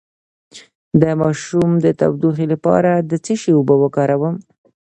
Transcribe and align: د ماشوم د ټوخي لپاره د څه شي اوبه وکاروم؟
د 1.01 1.03
ماشوم 1.21 1.69
د 1.83 1.85
ټوخي 1.99 2.45
لپاره 2.53 2.91
د 3.09 3.11
څه 3.25 3.33
شي 3.41 3.51
اوبه 3.55 3.75
وکاروم؟ 3.79 4.35